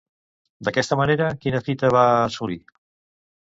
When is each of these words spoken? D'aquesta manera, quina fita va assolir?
D'aquesta 0.67 0.97
manera, 0.99 1.27
quina 1.43 1.61
fita 1.67 1.93
va 1.97 2.07
assolir? 2.23 2.59